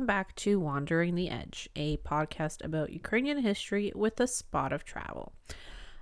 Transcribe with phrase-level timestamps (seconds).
[0.00, 4.82] Welcome back to Wandering the Edge, a podcast about Ukrainian history with a spot of
[4.82, 5.34] travel.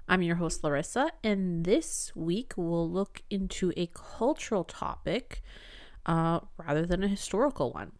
[0.08, 5.42] I'm your host, Larissa, and this week we'll look into a cultural topic
[6.06, 7.90] uh, rather than a historical one.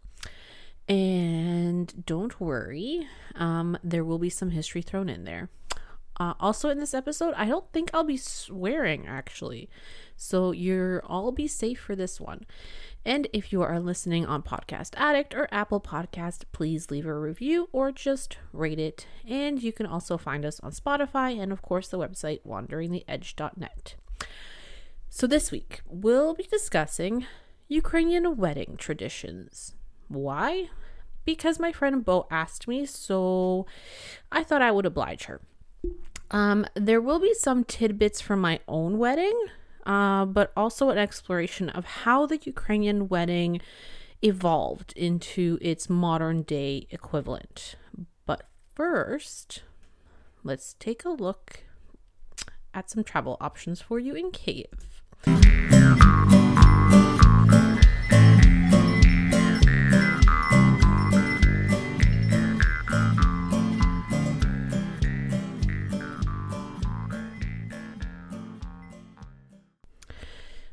[0.89, 5.51] And don't worry, um, there will be some history thrown in there.
[6.20, 9.69] Uh, also, in this episode, I don't think I'll be swearing actually.
[10.17, 12.42] So you're all be safe for this one.
[13.09, 17.71] And if you are listening on Podcast Addict or Apple Podcast, please leave a review
[17.73, 19.06] or just rate it.
[19.27, 23.95] And you can also find us on Spotify and, of course, the website wanderingtheedge.net.
[25.09, 27.25] So this week, we'll be discussing
[27.67, 29.75] Ukrainian wedding traditions.
[30.09, 30.69] Why?
[31.25, 33.65] Because my friend Bo asked me, so
[34.31, 35.41] I thought I would oblige her.
[36.31, 39.47] Um, there will be some tidbits from my own wedding,
[39.89, 43.61] uh, but also an exploration of how the Ukrainian wedding
[44.22, 47.77] evolved into its modern day equivalent.
[48.27, 48.42] But
[48.75, 49.62] first,
[50.44, 51.64] let's take a look
[52.75, 55.03] at some travel options for you in Kiev.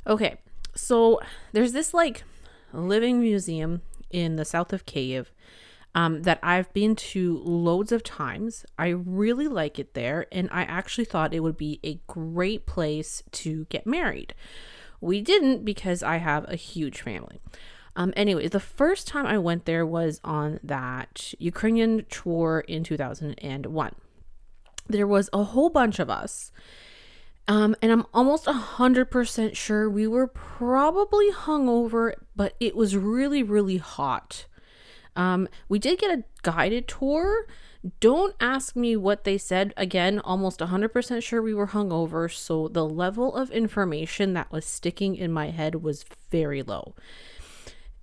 [0.08, 0.38] Okay,
[0.76, 1.20] so
[1.52, 2.24] there's this like
[2.74, 5.32] living museum in the south of Kiev
[5.96, 8.66] um, that I've been to loads of times.
[8.78, 13.24] I really like it there, and I actually thought it would be a great place
[13.32, 14.36] to get married.
[15.02, 17.40] We didn't because I have a huge family.
[17.96, 23.96] Um, anyway, the first time I went there was on that Ukrainian tour in 2001.
[24.88, 26.52] There was a whole bunch of us
[27.48, 33.78] um, and I'm almost 100% sure we were probably hungover, but it was really, really
[33.78, 34.46] hot.
[35.16, 37.46] Um, we did get a guided tour.
[38.00, 39.74] Don't ask me what they said.
[39.78, 45.16] Again, almost 100% sure we were hungover, so the level of information that was sticking
[45.16, 46.96] in my head was very low.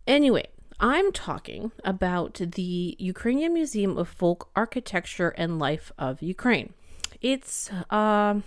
[0.07, 0.47] Anyway,
[0.79, 6.75] I'm talking about the Ukrainian Museum of Folk Architecture and Life of Ukraine.
[7.21, 8.41] It's uh,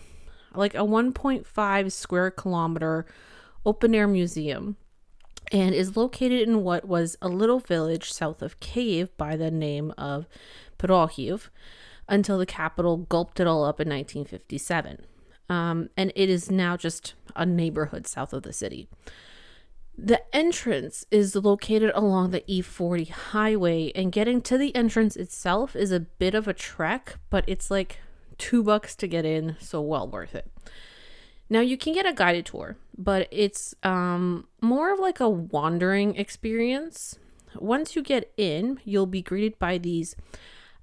[0.58, 3.06] like a 1.5 square kilometer
[3.66, 4.78] open air museum
[5.52, 9.94] and is located in what was a little village south of Kiev by the name
[9.98, 10.28] of
[10.78, 11.50] Pirohiv
[12.08, 15.06] until the capital gulped it all up in 1957.
[15.50, 18.90] Um, and it is now just a neighborhood south of the city.
[19.98, 25.92] The entrance is located along the E40 highway, and getting to the entrance itself is
[25.92, 28.00] a bit of a trek, but it's like
[28.38, 30.52] two bucks to get in, so well worth it.
[31.50, 36.16] Now you can get a guided tour, but it's um, more of like a wandering
[36.16, 37.20] experience.
[37.56, 40.16] Once you get in, you'll be greeted by these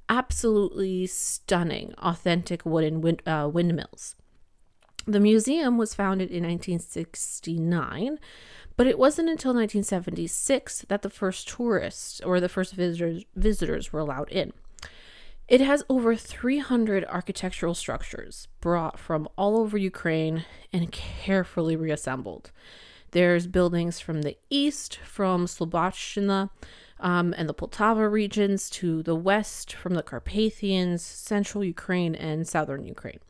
[0.09, 4.15] absolutely stunning, authentic wooden wind, uh, windmills.
[5.07, 8.19] The museum was founded in 1969,
[8.77, 14.01] but it wasn't until 1976 that the first tourists or the first visitors visitors were
[14.01, 14.53] allowed in.
[15.53, 22.51] It has over 300 architectural structures brought from all over Ukraine and carefully reassembled.
[23.11, 26.49] There's buildings from the east, from Slobodzhina
[27.01, 32.87] um, and the Poltava regions, to the west, from the Carpathians, central Ukraine, and southern
[32.87, 33.21] Ukraine.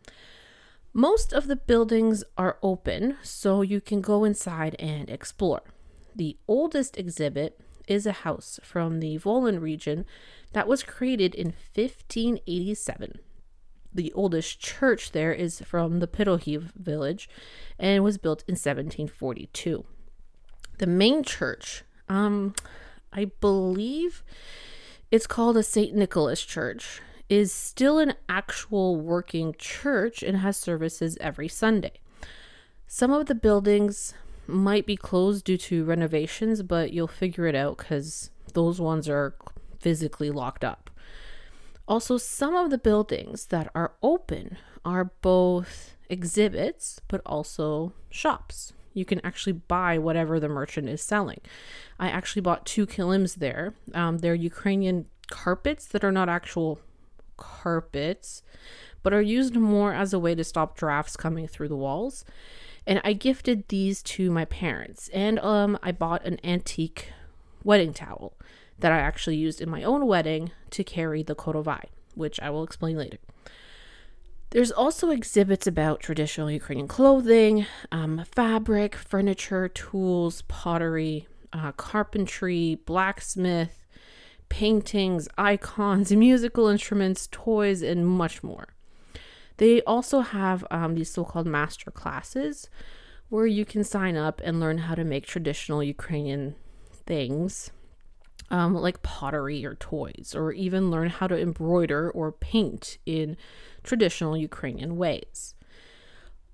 [0.92, 5.62] Most of the buildings are open, so you can go inside and explore.
[6.14, 7.58] The oldest exhibit
[7.88, 10.04] is a house from the Volyn region
[10.52, 13.20] that was created in 1587.
[13.94, 17.28] The oldest church there is from the Pirohiv village
[17.78, 19.84] and was built in 1742.
[20.78, 22.54] The main church, um,
[23.12, 24.22] I believe
[25.10, 25.94] it's called a St.
[25.94, 31.93] Nicholas Church, is still an actual working church and has services every Sunday.
[32.87, 34.14] Some of the buildings
[34.46, 39.34] might be closed due to renovations, but you'll figure it out because those ones are
[39.82, 40.90] physically locked up.
[41.88, 48.73] Also, some of the buildings that are open are both exhibits but also shops.
[48.94, 51.40] You can actually buy whatever the merchant is selling.
[51.99, 53.75] I actually bought two kilims there.
[53.94, 56.78] Um, they're Ukrainian carpets that are not actual
[57.37, 58.43] carpets,
[59.02, 62.25] but are used more as a way to stop drafts coming through the walls.
[62.87, 65.08] And I gifted these to my parents.
[65.12, 67.08] And um, I bought an antique
[67.64, 68.35] wedding towel
[68.78, 71.84] that I actually used in my own wedding to carry the korovai,
[72.14, 73.19] which I will explain later.
[74.50, 83.86] There's also exhibits about traditional Ukrainian clothing, um, fabric, furniture, tools, pottery, uh, carpentry, blacksmith,
[84.50, 88.68] paintings, icons, musical instruments, toys, and much more.
[89.56, 92.68] They also have um, these so called master classes
[93.30, 96.56] where you can sign up and learn how to make traditional Ukrainian
[97.06, 97.70] things
[98.52, 103.37] um, like pottery or toys, or even learn how to embroider or paint in
[103.82, 105.54] traditional Ukrainian ways.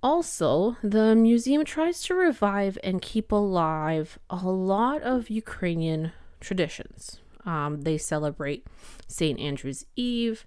[0.00, 7.18] Also, the museum tries to revive and keep alive a lot of Ukrainian traditions.
[7.44, 8.64] Um, they celebrate
[9.08, 9.40] St.
[9.40, 10.46] Andrew's Eve,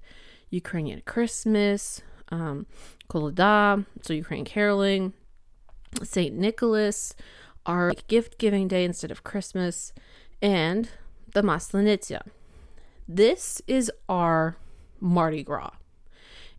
[0.49, 2.65] Ukrainian Christmas, um,
[3.09, 5.13] Kolyda, so Ukrainian caroling,
[6.01, 6.33] St.
[6.33, 7.13] Nicholas,
[7.65, 9.91] our gift giving day instead of Christmas,
[10.41, 10.89] and
[11.33, 12.21] the Maslenitsa.
[13.07, 14.57] This is our
[14.99, 15.71] Mardi Gras.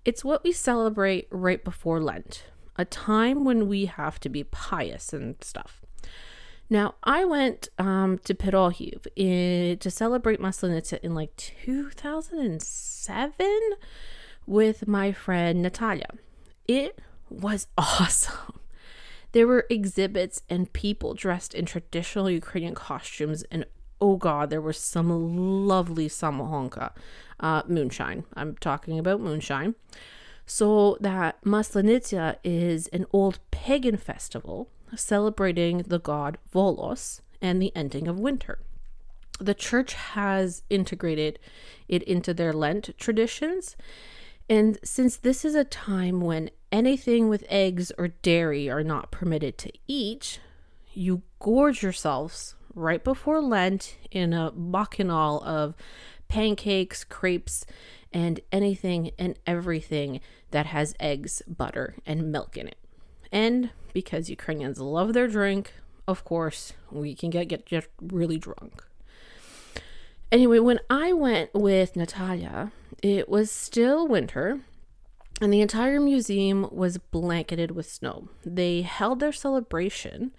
[0.05, 2.47] It's what we celebrate right before Lent,
[2.77, 5.81] a time when we have to be pious and stuff.
[6.69, 9.07] Now, I went um, to Pyrohiv
[9.79, 13.47] to celebrate Maslenitsa in like 2007
[14.47, 16.09] with my friend Natalia.
[16.67, 18.59] It was awesome.
[19.33, 23.65] There were exhibits and people dressed in traditional Ukrainian costumes, and
[24.03, 26.91] oh god, there was some lovely samohonka
[27.39, 28.25] uh, moonshine.
[28.35, 29.77] I'm talking about moonshine.
[30.45, 38.09] So that Maslenitsa is an old pagan festival celebrating the god Volos and the ending
[38.09, 38.59] of winter.
[39.39, 41.39] The church has integrated
[41.89, 43.77] it into their Lent traditions.
[44.51, 49.59] And since this is a time when anything with eggs or dairy are not permitted
[49.59, 50.41] to eat,
[50.93, 55.75] you gorge yourselves right before Lent in a bacchanal of
[56.29, 57.67] pancakes, crepes,
[58.13, 60.21] and anything and everything
[60.51, 62.79] that has eggs, butter, and milk in it.
[63.31, 65.73] And because Ukrainians love their drink,
[66.07, 68.85] of course, we can get, get just really drunk.
[70.31, 72.73] Anyway, when I went with Natalia,
[73.03, 74.61] it was still winter
[75.41, 78.29] and the entire museum was blanketed with snow.
[78.45, 80.33] They held their celebration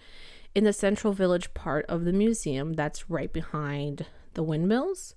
[0.56, 5.16] in the central village part of the museum that's right behind the windmills.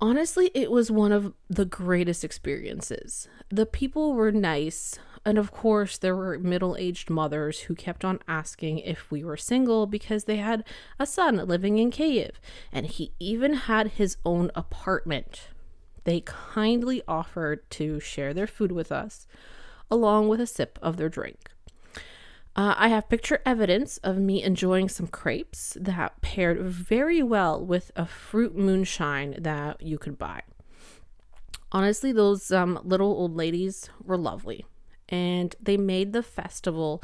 [0.00, 3.28] Honestly, it was one of the greatest experiences.
[3.50, 8.18] The people were nice, and of course, there were middle aged mothers who kept on
[8.26, 10.64] asking if we were single because they had
[10.98, 12.40] a son living in Kiev,
[12.72, 15.50] and he even had his own apartment.
[16.02, 19.28] They kindly offered to share their food with us,
[19.88, 21.50] along with a sip of their drink.
[22.54, 27.90] Uh, I have picture evidence of me enjoying some crepes that paired very well with
[27.96, 30.42] a fruit moonshine that you could buy.
[31.70, 34.66] Honestly, those um, little old ladies were lovely,
[35.08, 37.02] and they made the festival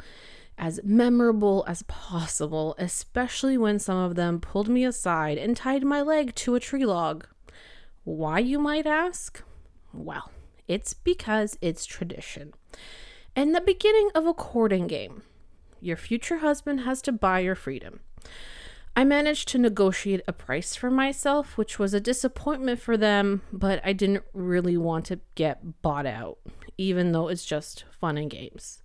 [0.59, 6.01] as memorable as possible, especially when some of them pulled me aside and tied my
[6.01, 7.25] leg to a tree log.
[8.03, 9.41] Why, you might ask?
[9.91, 10.31] Well,
[10.67, 12.53] it's because it's tradition.
[13.35, 15.23] And the beginning of a courting game.
[15.81, 18.01] Your future husband has to buy your freedom.
[18.95, 23.79] I managed to negotiate a price for myself, which was a disappointment for them, but
[23.83, 26.39] I didn't really want to get bought out,
[26.77, 28.83] even though it's just fun and games.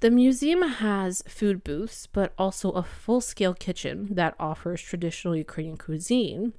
[0.00, 5.78] The museum has food booths, but also a full scale kitchen that offers traditional Ukrainian
[5.78, 6.52] cuisine.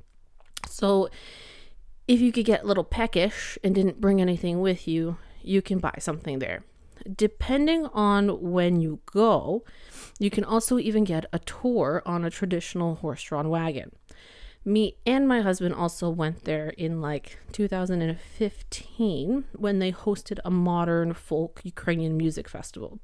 [0.68, 1.10] So
[2.08, 5.80] if you could get a little peckish and didn't bring anything with you, you can
[5.80, 6.64] buy something there.
[7.16, 9.64] Depending on when you go,
[10.20, 13.92] you can also even get a tour on a traditional horse drawn wagon.
[14.64, 21.14] Me and my husband also went there in like 2015 when they hosted a modern
[21.14, 23.00] folk Ukrainian music festival.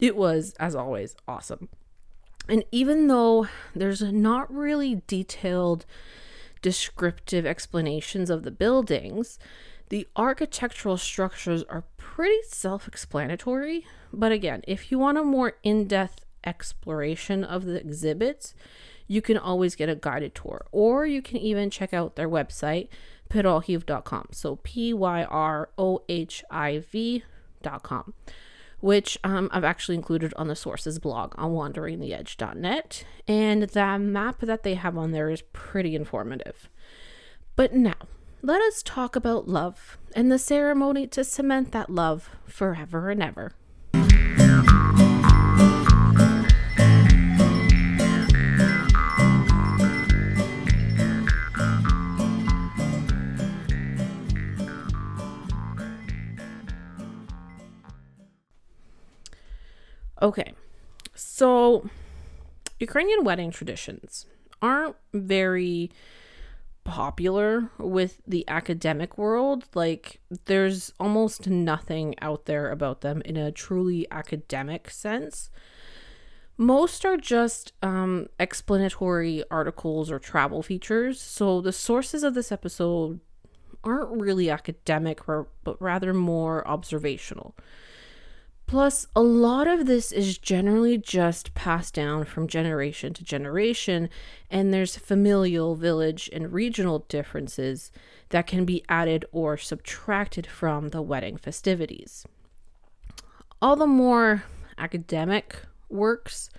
[0.00, 1.68] It was, as always, awesome.
[2.48, 5.86] And even though there's not really detailed
[6.62, 9.38] descriptive explanations of the buildings,
[9.88, 13.86] the architectural structures are pretty self explanatory.
[14.12, 18.54] But again, if you want a more in depth exploration of the exhibits,
[19.06, 22.88] you can always get a guided tour, or you can even check out their website,
[23.30, 24.28] pyrohiv.com.
[24.32, 28.14] So P Y R O H I V.com
[28.80, 33.04] which um, I've actually included on the sources blog on wanderingtheedge.net.
[33.26, 36.68] And the map that they have on there is pretty informative.
[37.56, 37.94] But now,
[38.42, 43.52] let us talk about love and the ceremony to cement that love forever and ever.
[60.20, 60.52] Okay.
[61.14, 61.88] So
[62.80, 64.26] Ukrainian wedding traditions
[64.60, 65.90] aren't very
[66.88, 69.66] popular with the academic world.
[69.74, 75.50] Like, there's almost nothing out there about them in a truly academic sense.
[76.56, 81.20] Most are just um, explanatory articles or travel features.
[81.20, 83.20] So, the sources of this episode
[83.84, 87.54] aren't really academic, but rather more observational.
[88.68, 94.10] Plus, a lot of this is generally just passed down from generation to generation,
[94.50, 97.90] and there's familial, village, and regional differences
[98.28, 102.26] that can be added or subtracted from the wedding festivities.
[103.62, 104.44] All the more
[104.76, 106.50] academic works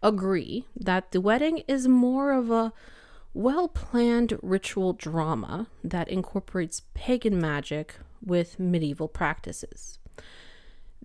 [0.00, 2.72] agree that the wedding is more of a
[3.34, 9.98] well planned ritual drama that incorporates pagan magic with medieval practices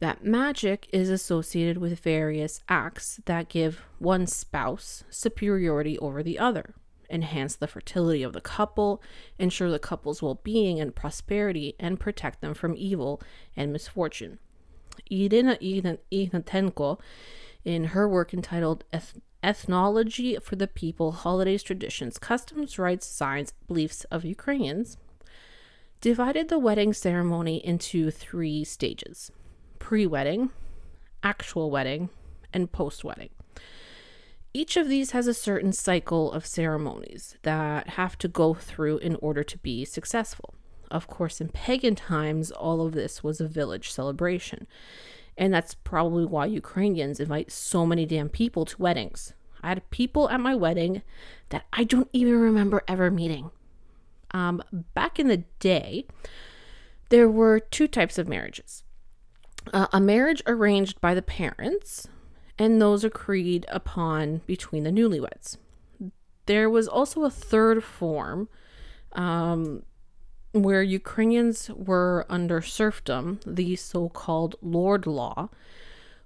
[0.04, 6.74] that magic is associated with various acts that give one spouse superiority over the other,
[7.10, 9.02] enhance the fertility of the couple,
[9.40, 13.22] ensure the couple's well being and prosperity, and protect them from evil
[13.56, 14.40] and misfortune.
[15.10, 17.00] Irina Ignatenko,
[17.64, 18.84] in her work entitled
[19.42, 24.98] Ethnology for the People, Holidays, Traditions, Customs, Rites, Signs, Beliefs of Ukrainians,
[26.02, 29.32] divided the wedding ceremony into three stages
[29.84, 30.50] pre wedding,
[31.24, 32.10] actual wedding,
[32.54, 33.28] and post wedding.
[34.54, 39.18] Each of these has a certain cycle of ceremonies that have to go through in
[39.18, 40.54] order to be successful.
[40.90, 44.68] Of course, in pagan times, all of this was a village celebration.
[45.38, 49.34] And that's probably why Ukrainians invite so many damn people to weddings.
[49.62, 51.02] I had people at my wedding
[51.50, 53.52] that I don't even remember ever meeting.
[54.32, 54.64] Um,
[54.94, 56.06] back in the day,
[57.10, 58.83] there were two types of marriages
[59.72, 62.08] uh, a marriage arranged by the parents,
[62.58, 65.58] and those agreed upon between the newlyweds.
[66.46, 68.50] There was also a third form
[69.14, 69.84] um,
[70.52, 75.50] where Ukrainians were under serfdom, the so called Lord Law,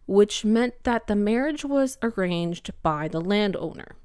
[0.06, 3.96] which meant that the marriage was arranged by the landowner.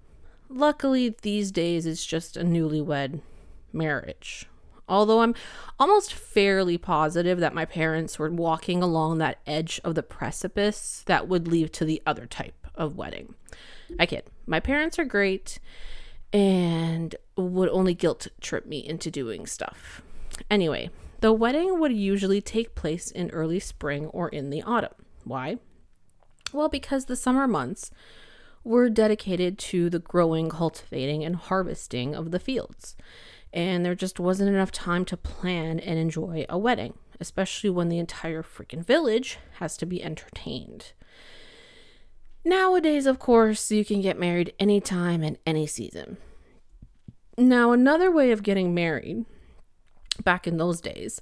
[0.48, 3.20] Luckily, these days it's just a newlywed
[3.72, 4.46] marriage.
[4.88, 5.34] Although I'm
[5.78, 11.28] almost fairly positive that my parents were walking along that edge of the precipice that
[11.28, 13.34] would lead to the other type of wedding.
[13.98, 14.24] I kid.
[14.46, 15.58] My parents are great
[16.32, 20.02] and would only guilt trip me into doing stuff.
[20.50, 24.94] Anyway, the wedding would usually take place in early spring or in the autumn.
[25.24, 25.58] Why?
[26.52, 27.90] Well, because the summer months
[28.64, 32.96] were dedicated to the growing, cultivating, and harvesting of the fields
[33.52, 37.98] and there just wasn't enough time to plan and enjoy a wedding, especially when the
[37.98, 40.92] entire freaking village has to be entertained.
[42.44, 46.16] Nowadays, of course, you can get married anytime and any season.
[47.38, 49.24] Now, another way of getting married
[50.24, 51.20] back in those days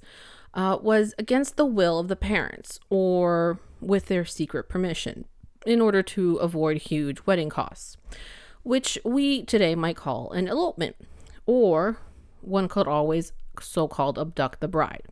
[0.54, 5.26] uh, was against the will of the parents or with their secret permission
[5.66, 7.96] in order to avoid huge wedding costs,
[8.62, 10.96] which we today might call an elopement,
[11.46, 11.98] or
[12.42, 15.02] one could always so called abduct the bride.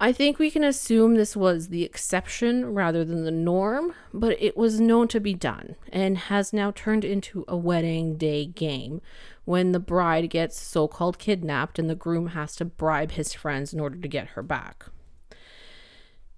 [0.00, 4.56] I think we can assume this was the exception rather than the norm, but it
[4.56, 9.00] was known to be done and has now turned into a wedding day game
[9.44, 13.72] when the bride gets so called kidnapped and the groom has to bribe his friends
[13.72, 14.86] in order to get her back.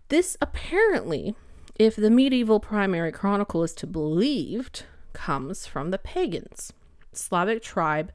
[0.09, 1.35] This apparently,
[1.77, 6.75] if the medieval primary chronicle is to be believed, comes from the pagans,
[7.15, 8.13] Slavic tribe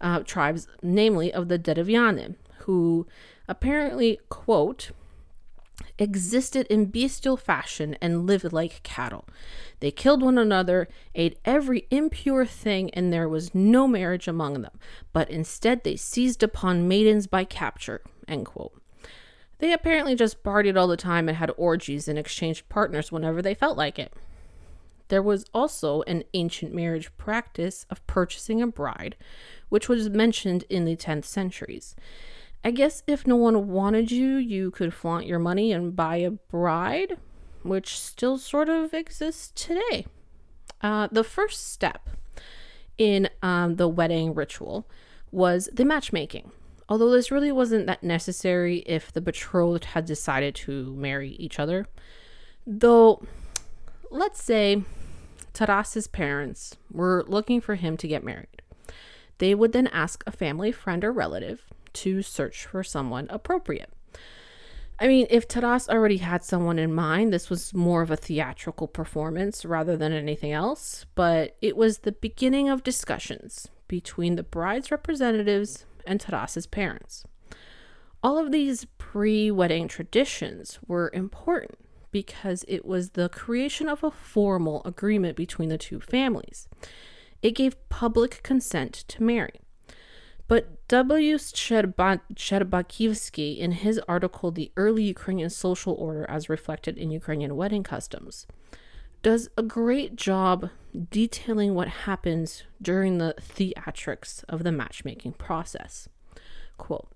[0.00, 3.06] uh, tribes, namely of the Derivyane, who
[3.48, 4.90] apparently, quote,
[5.98, 9.26] existed in bestial fashion and lived like cattle.
[9.80, 14.78] They killed one another, ate every impure thing, and there was no marriage among them,
[15.12, 18.02] but instead they seized upon maidens by capture.
[19.58, 23.54] They apparently just partied all the time and had orgies and exchanged partners whenever they
[23.54, 24.12] felt like it.
[25.10, 29.16] There was also an ancient marriage practice of purchasing a bride,
[29.68, 31.96] which was mentioned in the 10th centuries.
[32.64, 36.30] I guess if no one wanted you, you could flaunt your money and buy a
[36.30, 37.18] bride,
[37.64, 40.06] which still sort of exists today.
[40.80, 42.08] Uh, the first step
[42.96, 44.86] in um, the wedding ritual
[45.32, 46.52] was the matchmaking.
[46.88, 51.86] Although this really wasn't that necessary if the betrothed had decided to marry each other.
[52.64, 53.24] Though,
[54.10, 54.84] let's say
[55.52, 58.62] Taras's parents were looking for him to get married.
[59.38, 63.90] They would then ask a family friend or relative to search for someone appropriate.
[64.98, 68.86] I mean, if Taras already had someone in mind, this was more of a theatrical
[68.86, 74.90] performance rather than anything else, but it was the beginning of discussions between the bride's
[74.90, 77.24] representatives and Taras's parents.
[78.22, 81.78] All of these pre wedding traditions were important
[82.10, 86.66] because it was the creation of a formal agreement between the two families.
[87.42, 89.60] It gave public consent to marry.
[90.48, 91.36] But W.
[91.36, 98.48] Shcherbakivsky, in his article, The Early Ukrainian Social Order as Reflected in Ukrainian Wedding Customs,
[99.22, 100.70] does a great job
[101.10, 106.08] detailing what happens during the theatrics of the matchmaking process.
[106.78, 107.08] Quote,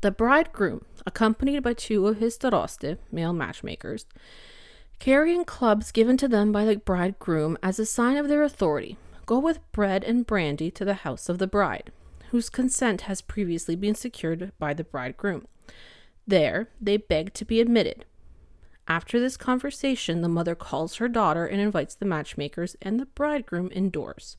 [0.00, 4.06] the bridegroom, accompanied by two of his staroste, male matchmakers,
[4.98, 9.38] carrying clubs given to them by the bridegroom as a sign of their authority, go
[9.38, 11.92] with bread and brandy to the house of the bride
[12.30, 15.46] whose consent has previously been secured by the bridegroom.
[16.26, 18.04] There, they beg to be admitted.
[18.86, 23.70] After this conversation, the mother calls her daughter and invites the matchmakers and the bridegroom
[23.72, 24.36] indoors.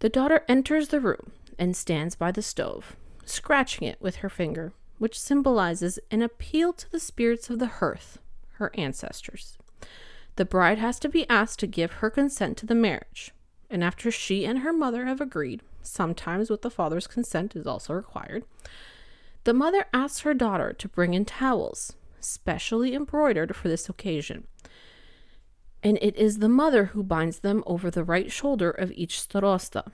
[0.00, 2.96] The daughter enters the room and stands by the stove,
[3.28, 8.18] scratching it with her finger, which symbolizes an appeal to the spirits of the hearth,
[8.54, 9.58] her ancestors.
[10.36, 13.32] The bride has to be asked to give her consent to the marriage,
[13.70, 17.94] and after she and her mother have agreed, sometimes with the father's consent is also
[17.94, 18.44] required,
[19.44, 24.46] the mother asks her daughter to bring in towels, specially embroidered for this occasion.
[25.82, 29.90] And it is the mother who binds them over the right shoulder of each starosta.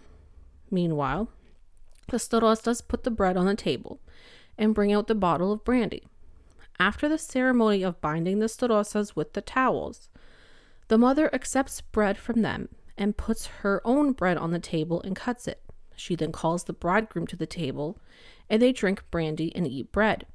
[0.71, 1.29] Meanwhile,
[2.09, 4.01] the starostas put the bread on the table
[4.57, 6.03] and bring out the bottle of brandy.
[6.79, 10.09] After the ceremony of binding the starostas with the towels,
[10.89, 15.17] the mother accepts bread from them and puts her own bread on the table and
[15.17, 15.61] cuts it.
[15.97, 17.99] She then calls the bridegroom to the table,
[18.51, 20.27] and they drink brandy and eat bread.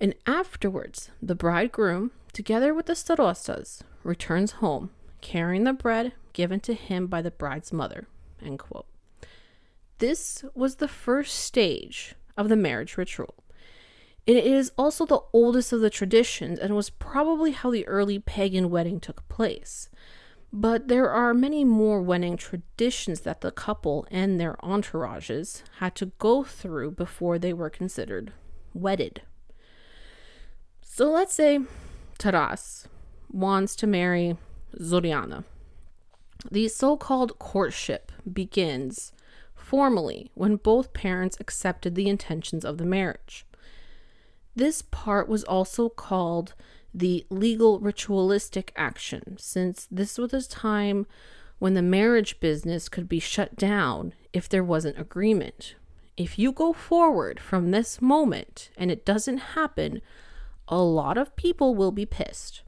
[0.00, 6.74] And afterwards, the bridegroom, together with the starostas, returns home, carrying the bread given to
[6.74, 8.06] him by the bride's mother.
[10.00, 13.34] This was the first stage of the marriage ritual.
[14.26, 18.70] It is also the oldest of the traditions and was probably how the early pagan
[18.70, 19.90] wedding took place.
[20.52, 26.06] But there are many more wedding traditions that the couple and their entourages had to
[26.18, 28.32] go through before they were considered
[28.72, 29.20] wedded.
[30.80, 31.60] So let's say
[32.18, 32.88] Taras
[33.30, 34.38] wants to marry
[34.80, 35.44] Zoriana.
[36.50, 39.12] The so called courtship begins
[39.70, 43.46] formally when both parents accepted the intentions of the marriage.
[44.56, 46.54] This part was also called
[46.92, 51.06] the legal ritualistic action, since this was a time
[51.60, 55.76] when the marriage business could be shut down if there wasn't agreement.
[56.16, 60.02] If you go forward from this moment and it doesn't happen,
[60.66, 62.62] a lot of people will be pissed.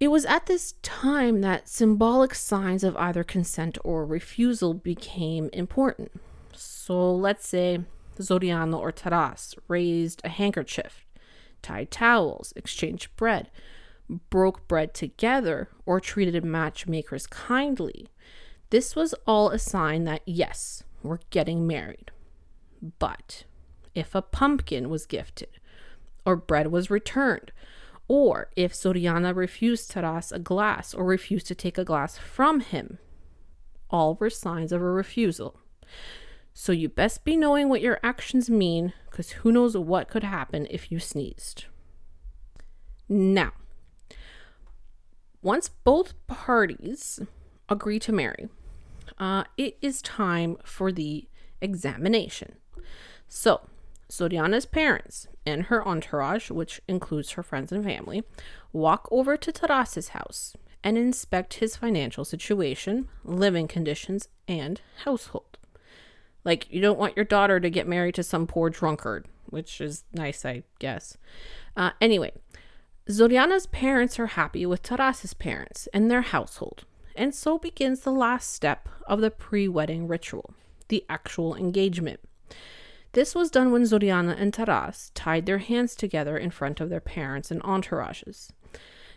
[0.00, 6.12] It was at this time that symbolic signs of either consent or refusal became important.
[6.52, 7.80] So let's say
[8.16, 11.04] Zoriana or Taras raised a handkerchief
[11.62, 13.50] tied towels, exchanged bread,
[14.30, 18.08] broke bread together, or treated matchmakers kindly.
[18.70, 22.12] This was all a sign that, yes, we're getting married.
[23.00, 23.44] But
[23.94, 25.58] if a pumpkin was gifted,
[26.24, 27.50] or bread was returned,
[28.08, 32.98] or if Zoriana refused Taras a glass or refused to take a glass from him,
[33.90, 35.60] all were signs of a refusal.
[36.54, 40.66] So you best be knowing what your actions mean, because who knows what could happen
[40.70, 41.66] if you sneezed.
[43.08, 43.52] Now,
[45.40, 47.20] once both parties
[47.68, 48.48] agree to marry,
[49.18, 51.28] uh, it is time for the
[51.60, 52.56] examination.
[53.28, 53.68] So,
[54.10, 58.24] Zoriana's parents and her entourage, which includes her friends and family,
[58.72, 65.58] walk over to Taras's house and inspect his financial situation, living conditions, and household.
[66.44, 70.04] Like, you don't want your daughter to get married to some poor drunkard, which is
[70.12, 71.16] nice, I guess.
[71.76, 72.32] Uh, anyway,
[73.10, 76.84] Zoriana's parents are happy with Taras's parents and their household,
[77.16, 80.54] and so begins the last step of the pre wedding ritual
[80.88, 82.20] the actual engagement.
[83.12, 87.00] This was done when Zoriana and Taras tied their hands together in front of their
[87.00, 88.50] parents and entourages.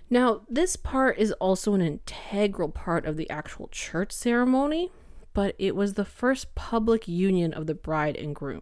[0.09, 4.91] Now, this part is also an integral part of the actual church ceremony,
[5.33, 8.61] but it was the first public union of the bride and groom.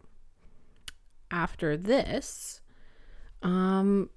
[1.31, 2.61] After this,
[3.41, 4.09] um,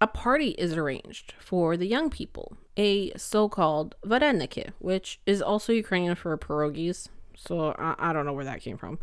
[0.00, 5.72] a party is arranged for the young people, a so called vareniki, which is also
[5.72, 7.08] Ukrainian for pierogies.
[7.36, 8.98] So I, I don't know where that came from.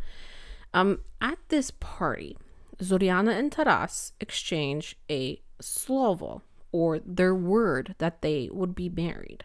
[0.73, 2.37] Um, at this party,
[2.79, 9.43] Zoriana and Taras exchange a slovo, or their word that they would be married.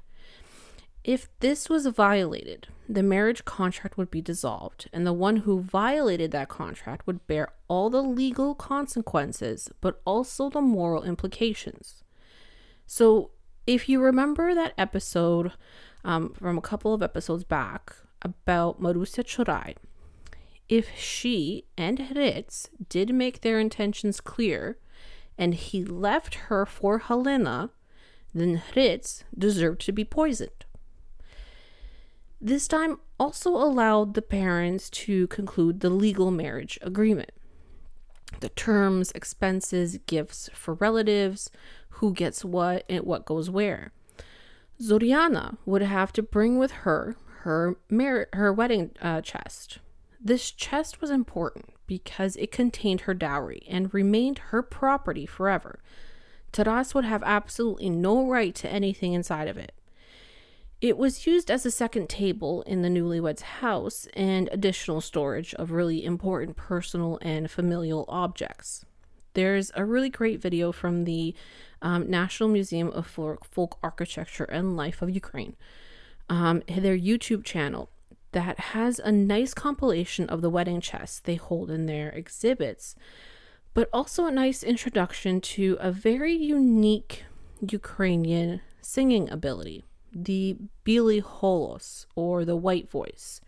[1.04, 6.32] If this was violated, the marriage contract would be dissolved, and the one who violated
[6.32, 12.02] that contract would bear all the legal consequences, but also the moral implications.
[12.86, 13.30] So,
[13.66, 15.52] if you remember that episode
[16.04, 19.76] um, from a couple of episodes back about Marusia Churai,
[20.68, 24.78] if she and Hryts did make their intentions clear
[25.36, 27.70] and he left her for Helena,
[28.34, 30.64] then Hryts deserved to be poisoned.
[32.40, 37.32] This time also allowed the parents to conclude the legal marriage agreement.
[38.40, 41.50] The terms, expenses, gifts for relatives,
[41.88, 43.92] who gets what, and what goes where.
[44.80, 49.78] Zoriana would have to bring with her her mar- her wedding uh, chest.
[50.20, 55.80] This chest was important because it contained her dowry and remained her property forever.
[56.50, 59.72] Taras would have absolutely no right to anything inside of it.
[60.80, 65.72] It was used as a second table in the newlyweds' house and additional storage of
[65.72, 68.84] really important personal and familial objects.
[69.34, 71.34] There's a really great video from the
[71.82, 75.56] um, National Museum of Folk Architecture and Life of Ukraine,
[76.28, 77.90] um, their YouTube channel,
[78.32, 82.94] that has a nice compilation of the wedding chests they hold in their exhibits,
[83.74, 87.24] but also a nice introduction to a very unique
[87.60, 93.40] Ukrainian singing ability the Bili Holos, or the white voice.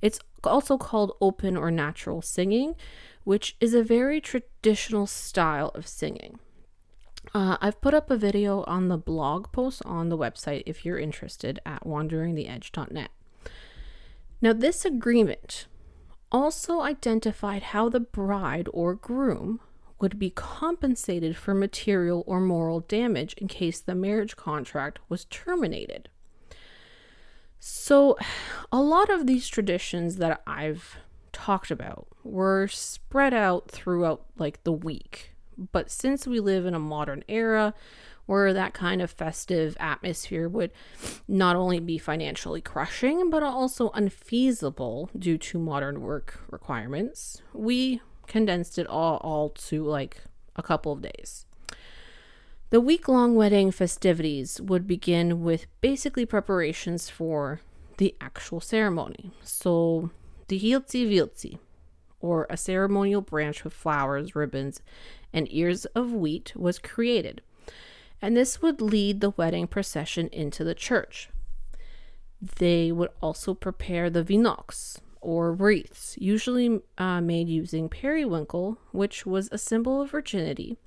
[0.00, 2.76] It's also called open or natural singing,
[3.24, 6.38] which is a very traditional style of singing.
[7.34, 10.98] Uh, I've put up a video on the blog post on the website if you're
[10.98, 13.10] interested at wanderingtheedge.net.
[14.40, 15.66] Now, this agreement
[16.30, 19.60] also identified how the bride or groom
[20.00, 26.08] would be compensated for material or moral damage in case the marriage contract was terminated.
[27.58, 28.16] So,
[28.70, 30.98] a lot of these traditions that I've
[31.32, 35.34] talked about were spread out throughout like the week.
[35.72, 37.74] But since we live in a modern era
[38.28, 40.70] where that kind of festive atmosphere would
[41.26, 48.78] not only be financially crushing but also unfeasible due to modern work requirements, we condensed
[48.78, 50.18] it all, all to like
[50.56, 51.46] a couple of days.
[52.68, 57.62] The week long wedding festivities would begin with basically preparations for
[57.96, 59.30] the actual ceremony.
[59.42, 60.10] So,
[60.48, 61.58] the Hiltzi Viltzi,
[62.20, 64.82] or a ceremonial branch with flowers, ribbons,
[65.32, 67.40] and ears of wheat, was created.
[68.20, 71.30] And this would lead the wedding procession into the church.
[72.40, 79.48] They would also prepare the vinoks, or wreaths, usually uh, made using periwinkle, which was
[79.50, 80.78] a symbol of virginity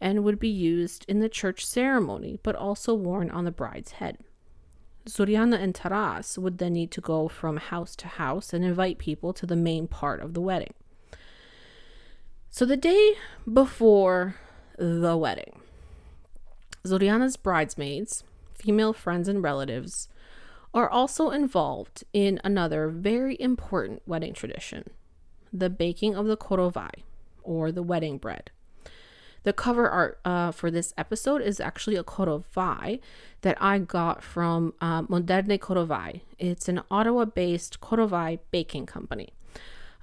[0.00, 4.18] and would be used in the church ceremony, but also worn on the bride's head.
[5.06, 9.32] Zoriana and Taras would then need to go from house to house and invite people
[9.32, 10.74] to the main part of the wedding.
[12.50, 13.14] So, the day
[13.50, 14.36] before
[14.76, 15.61] the wedding,
[16.84, 20.08] Zoriana's bridesmaids, female friends and relatives,
[20.74, 24.90] are also involved in another very important wedding tradition
[25.52, 26.90] the baking of the korovai,
[27.42, 28.50] or the wedding bread.
[29.42, 33.00] The cover art uh, for this episode is actually a korovai
[33.42, 36.20] that I got from uh, Moderne Korovai.
[36.38, 39.34] It's an Ottawa based korovai baking company.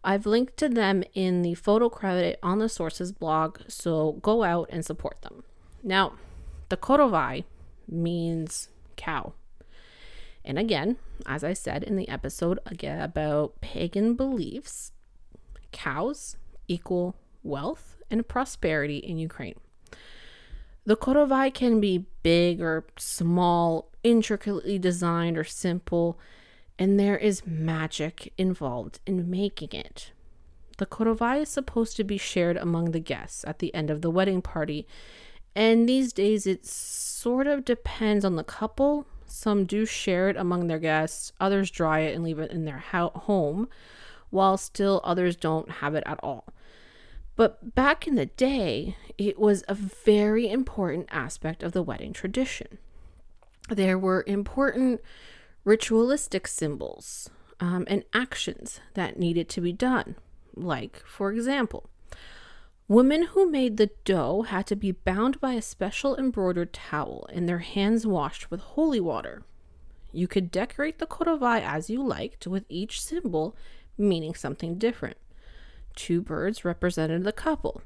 [0.03, 4.69] I've linked to them in the photo credit on the sources blog, so go out
[4.71, 5.43] and support them.
[5.83, 6.13] Now,
[6.69, 7.43] the korovai
[7.87, 9.33] means cow
[10.49, 14.93] and again, as I said in the episode again about pagan beliefs,
[15.71, 19.59] cows equal wealth and prosperity in Ukraine.
[20.85, 26.17] The korovai can be big or small, intricately designed or simple,
[26.79, 30.13] and there is magic involved in making it.
[30.77, 34.09] The korovai is supposed to be shared among the guests at the end of the
[34.09, 34.87] wedding party,
[35.55, 40.67] and these days it sort of depends on the couple some do share it among
[40.67, 43.69] their guests, others dry it and leave it in their ho- home,
[44.29, 46.45] while still others don't have it at all.
[47.35, 52.79] But back in the day, it was a very important aspect of the wedding tradition.
[53.69, 55.01] There were important
[55.63, 60.15] ritualistic symbols um, and actions that needed to be done.
[60.55, 61.89] Like, for example,
[62.89, 67.47] Women who made the dough had to be bound by a special embroidered towel and
[67.47, 69.43] their hands washed with holy water.
[70.11, 73.55] You could decorate the korovai as you liked, with each symbol
[73.95, 75.17] meaning something different.
[75.95, 77.83] Two birds represented the couple.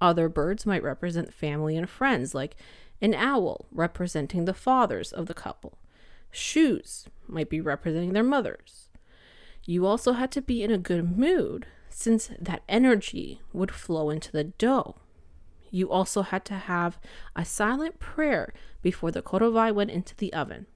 [0.00, 2.54] Other birds might represent family and friends, like
[3.02, 5.78] an owl representing the fathers of the couple.
[6.30, 8.88] Shoes might be representing their mothers.
[9.64, 14.32] You also had to be in a good mood, since that energy would flow into
[14.32, 14.96] the dough.
[15.70, 16.98] You also had to have
[17.36, 18.52] a silent prayer
[18.82, 20.66] before the korovai went into the oven.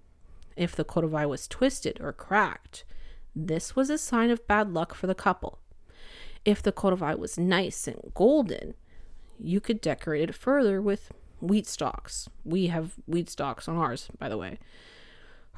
[0.57, 2.85] If the korovai was twisted or cracked,
[3.35, 5.59] this was a sign of bad luck for the couple.
[6.45, 8.75] If the korovai was nice and golden,
[9.41, 12.29] you could decorate it further with wheat stalks.
[12.45, 14.59] We have wheat stalks on ours, by the way.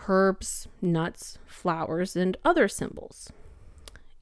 [0.09, 3.31] Herbs, nuts, flowers, and other symbols.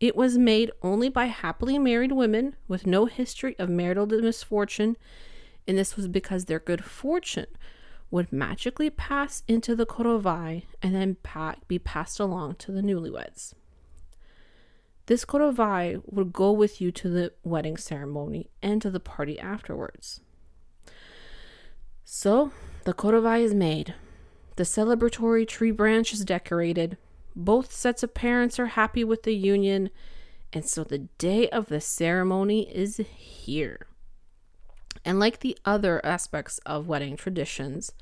[0.00, 4.96] It was made only by happily married women with no history of marital misfortune,
[5.66, 7.46] and this was because their good fortune
[8.10, 11.16] would magically pass into the korovai and then
[11.66, 13.54] be passed along to the newlyweds.
[15.06, 20.20] This korovai would go with you to the wedding ceremony and to the party afterwards.
[22.04, 22.52] So,
[22.84, 23.94] the korovai is made.
[24.56, 26.96] The celebratory tree branch is decorated.
[27.34, 29.90] Both sets of parents are happy with the union,
[30.52, 33.86] and so the day of the ceremony is here.
[35.04, 37.92] And like the other aspects of wedding traditions,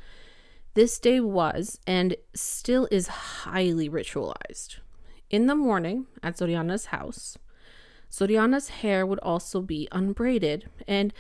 [0.75, 4.79] this day was and still is highly ritualized.
[5.31, 7.37] In the morning at Zoriana's house,
[8.11, 11.13] Zoriana's hair would also be unbraided, and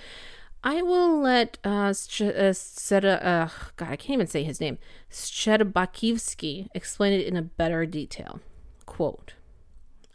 [0.64, 4.78] I will let uh, uh, Seta, uh, God, I can't even say his name,
[5.10, 8.40] Shcherbakivsky explain it in a better detail.
[8.84, 9.34] Quote,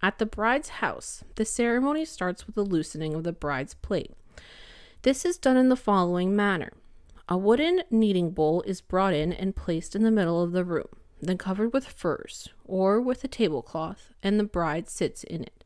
[0.01, 4.11] At the bride's house, the ceremony starts with the loosening of the bride's plait.
[5.03, 6.73] This is done in the following manner.
[7.29, 10.89] A wooden kneading bowl is brought in and placed in the middle of the room,
[11.21, 15.63] then covered with furs or with a tablecloth, and the bride sits in it.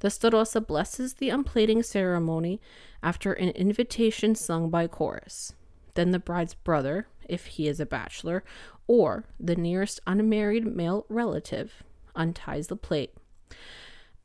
[0.00, 2.60] The starosta blesses the unplating ceremony
[3.02, 5.54] after an invitation sung by chorus.
[5.94, 8.44] Then the bride's brother, if he is a bachelor,
[8.86, 11.82] or the nearest unmarried male relative,
[12.14, 13.14] unties the plait.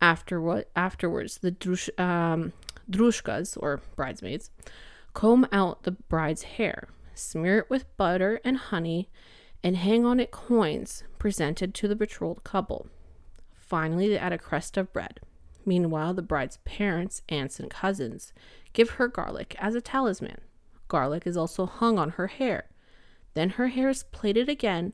[0.01, 2.53] Afterward, afterwards, the drush, um,
[2.89, 4.51] drushkas, or bridesmaids,
[5.13, 9.09] comb out the bride's hair, smear it with butter and honey,
[9.63, 12.87] and hang on it coins presented to the betrothed couple.
[13.53, 15.19] Finally, they add a crust of bread.
[15.65, 18.33] Meanwhile, the bride's parents, aunts, and cousins
[18.73, 20.41] give her garlic as a talisman.
[20.87, 22.69] Garlic is also hung on her hair.
[23.33, 24.93] Then her hair is plaited again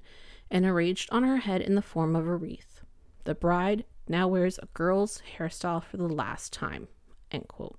[0.49, 2.81] and arranged on her head in the form of a wreath.
[3.25, 6.87] The bride now wears a girl's hairstyle for the last time.
[7.31, 7.77] End quote.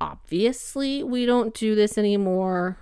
[0.00, 2.78] Obviously, we don't do this anymore.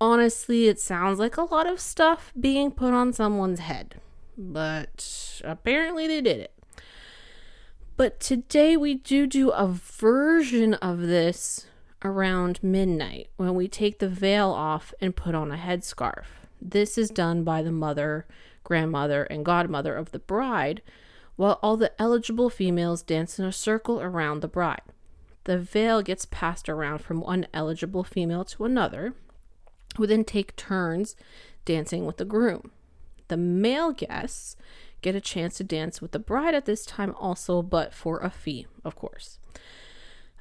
[0.00, 4.00] Honestly, it sounds like a lot of stuff being put on someone's head,
[4.38, 6.59] but apparently they did it.
[8.00, 11.66] But today we do do a version of this
[12.02, 16.24] around midnight when we take the veil off and put on a headscarf.
[16.62, 18.26] This is done by the mother,
[18.64, 20.80] grandmother, and godmother of the bride,
[21.36, 24.80] while all the eligible females dance in a circle around the bride.
[25.44, 29.12] The veil gets passed around from one eligible female to another,
[29.98, 31.16] who then take turns
[31.66, 32.70] dancing with the groom.
[33.28, 34.56] The male guests
[35.00, 38.30] get a chance to dance with the bride at this time also, but for a
[38.30, 39.38] fee, of course.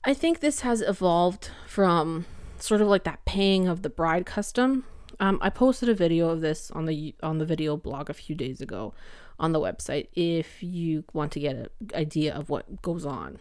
[0.03, 2.25] I think this has evolved from
[2.57, 4.85] sort of like that paying of the bride custom.
[5.19, 8.35] Um, I posted a video of this on the on the video blog a few
[8.35, 8.93] days ago
[9.37, 13.39] on the website if you want to get an idea of what goes on.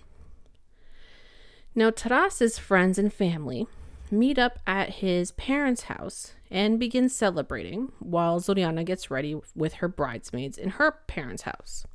[1.74, 3.68] Now, Taras's friends and family
[4.12, 9.88] meet up at his parents' house and begin celebrating while Zoriana gets ready with her
[9.88, 11.86] bridesmaids in her parents' house.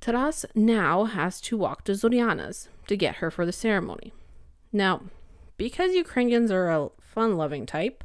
[0.00, 4.12] Taras now has to walk to Zoriana's to get her for the ceremony.
[4.72, 5.02] Now,
[5.56, 8.02] because Ukrainians are a fun loving type,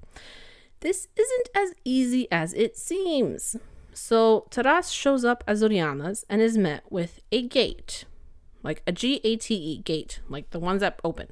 [0.82, 3.56] this isn't as easy as it seems.
[3.93, 8.04] So Taras shows up at Zoriana's and is met with a gate,
[8.62, 11.30] like a G A T E gate, like the ones that open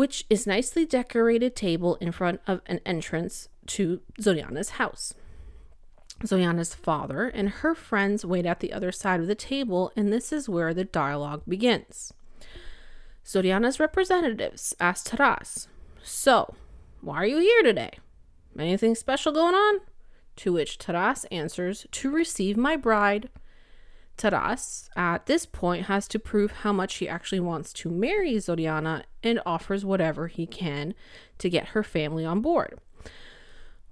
[0.00, 5.12] which is nicely decorated table in front of an entrance to Zoriana's house.
[6.24, 10.32] Zoriana's father and her friends wait at the other side of the table, and this
[10.32, 12.14] is where the dialogue begins.
[13.26, 15.68] Zoriana's representatives ask Taras,
[16.02, 16.54] So,
[17.02, 17.98] why are you here today?
[18.58, 19.80] Anything special going on?
[20.36, 23.28] To which Taras answers, To receive my bride.
[24.20, 29.04] Taras, at this point, has to prove how much he actually wants to marry Zoriana
[29.22, 30.94] and offers whatever he can
[31.38, 32.78] to get her family on board.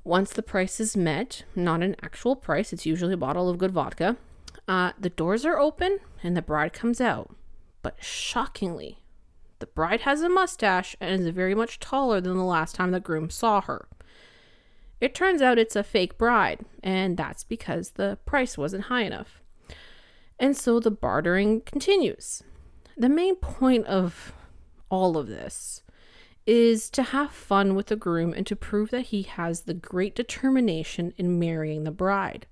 [0.05, 3.71] Once the price is met, not an actual price, it's usually a bottle of good
[3.71, 4.17] vodka,
[4.67, 7.35] uh, the doors are open and the bride comes out.
[7.83, 8.99] But shockingly,
[9.61, 13.01] the bride has a mustache and is very much taller than the last time the
[13.01, 13.89] groom saw her.
[15.01, 19.41] It turns out it's a fake bride, and that's because the price wasn't high enough.
[20.39, 22.43] And so the bartering continues.
[22.97, 24.33] The main point of
[24.91, 25.83] all of this
[26.47, 30.15] is to have fun with the groom and to prove that he has the great
[30.15, 32.47] determination in marrying the bride.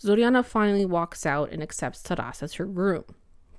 [0.00, 3.04] Zoriana finally walks out and accepts Taras as her groom.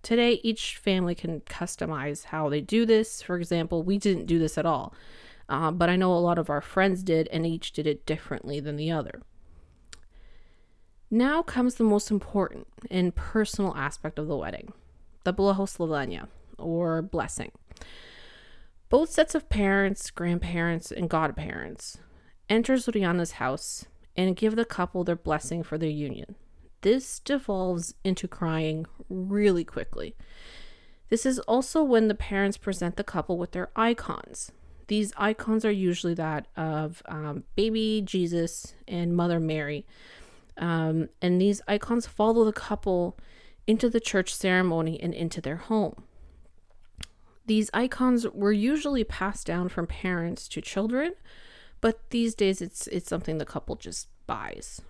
[0.03, 3.21] Today, each family can customize how they do this.
[3.21, 4.93] For example, we didn't do this at all,
[5.49, 8.59] uh, but I know a lot of our friends did, and each did it differently
[8.61, 9.21] than the other.
[11.09, 14.73] Now comes the most important and personal aspect of the wedding
[15.23, 17.51] the blahoslavlenia, or blessing.
[18.89, 21.97] Both sets of parents, grandparents, and godparents
[22.49, 26.35] enter Zoriana's house and give the couple their blessing for their union.
[26.81, 30.15] This devolves into crying really quickly.
[31.09, 34.51] This is also when the parents present the couple with their icons.
[34.87, 39.85] These icons are usually that of um, baby Jesus and Mother Mary.
[40.57, 43.17] Um, and these icons follow the couple
[43.67, 46.03] into the church ceremony and into their home.
[47.45, 51.13] These icons were usually passed down from parents to children,
[51.79, 54.81] but these days it's it's something the couple just buys.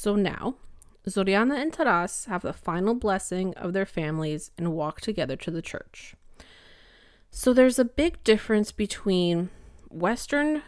[0.00, 0.54] So now,
[1.06, 5.60] Zoriana and Taras have the final blessing of their families and walk together to the
[5.60, 6.14] church.
[7.30, 9.50] So there's a big difference between
[9.90, 10.62] Western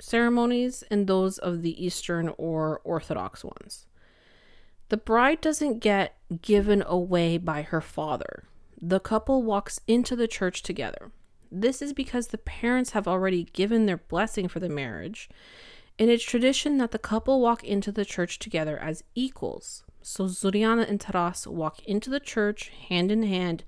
[0.00, 3.86] ceremonies and those of the Eastern or Orthodox ones.
[4.88, 8.42] The bride doesn't get given away by her father.
[8.80, 11.12] The couple walks into the church together.
[11.52, 15.28] This is because the parents have already given their blessing for the marriage,
[15.98, 19.84] and it's tradition that the couple walk into the church together as equals.
[20.02, 23.64] So Zoriana and Taras walk into the church hand in hand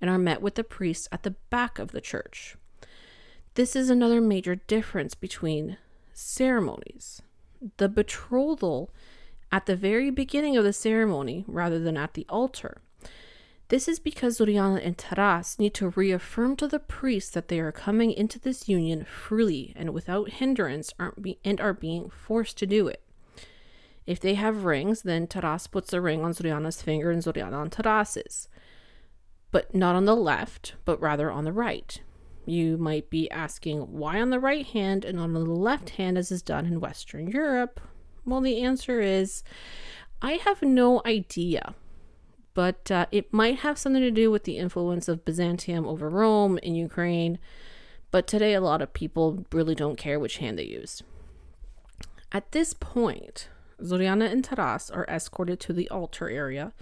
[0.00, 2.56] and are met with the priest at the back of the church.
[3.54, 5.78] This is another major difference between
[6.12, 7.22] ceremonies.
[7.78, 8.90] The betrothal
[9.50, 12.82] at the very beginning of the ceremony rather than at the altar.
[13.68, 17.72] This is because Zoriana and Taras need to reaffirm to the priest that they are
[17.72, 22.86] coming into this union freely and without hindrance be- and are being forced to do
[22.86, 23.02] it.
[24.06, 27.70] If they have rings, then Taras puts a ring on Zoriana's finger and Zoriana on
[27.70, 28.48] Taras's
[29.50, 32.00] but not on the left, but rather on the right.
[32.44, 36.30] You might be asking why on the right hand and on the left hand as
[36.30, 37.80] is done in Western Europe?
[38.26, 39.42] Well, the answer is
[40.20, 41.74] I have no idea,
[42.56, 46.56] but uh, it might have something to do with the influence of Byzantium over Rome
[46.62, 47.38] in Ukraine.
[48.10, 51.02] But today, a lot of people really don't care which hand they use.
[52.32, 53.50] At this point,
[53.82, 56.72] Zoriana and Taras are escorted to the altar area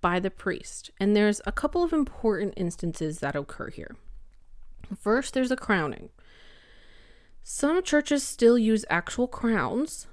[0.00, 0.90] by the priest.
[0.98, 3.96] And there's a couple of important instances that occur here.
[4.98, 6.08] First, there's a crowning.
[7.42, 10.06] Some churches still use actual crowns,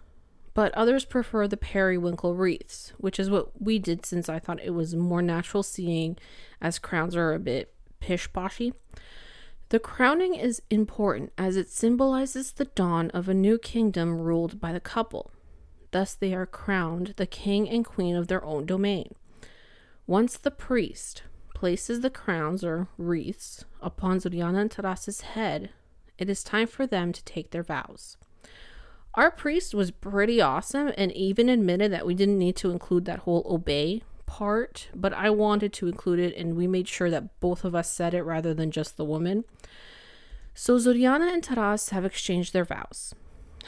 [0.55, 4.71] but others prefer the periwinkle wreaths, which is what we did since I thought it
[4.71, 6.17] was more natural seeing
[6.61, 8.73] as crowns are a bit pish poshy.
[9.69, 14.71] The crowning is important as it symbolizes the dawn of a new kingdom ruled by
[14.71, 15.29] the couple.
[15.91, 19.13] Thus, they are crowned the king and queen of their own domain.
[20.07, 25.71] Once the priest places the crowns or wreaths upon Zoriana and Taras's head,
[26.17, 28.15] it is time for them to take their vows.
[29.15, 33.19] Our priest was pretty awesome and even admitted that we didn't need to include that
[33.19, 37.63] whole obey part, but I wanted to include it and we made sure that both
[37.63, 39.45] of us said it rather than just the woman.
[40.53, 43.15] So Zoriana and Taras have exchanged their vows,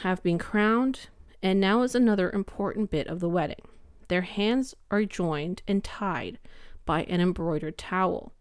[0.00, 1.08] have been crowned,
[1.42, 3.62] and now is another important bit of the wedding.
[4.08, 6.38] Their hands are joined and tied
[6.84, 8.34] by an embroidered towel,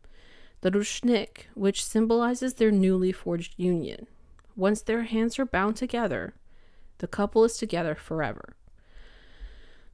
[0.60, 4.08] the rushnik, which symbolizes their newly forged union.
[4.58, 6.34] Once their hands are bound together,
[7.00, 8.56] the couple is together forever.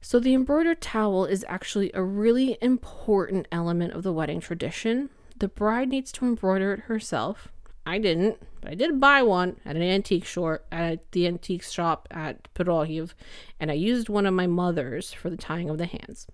[0.00, 5.08] So, the embroidered towel is actually a really important element of the wedding tradition.
[5.38, 7.48] The bride needs to embroider it herself,
[7.86, 12.08] I didn't, but I did buy one at an antique shop at the antique shop
[12.10, 13.12] at Pirohiv,
[13.60, 16.26] and I used one of my mother's for the tying of the hands.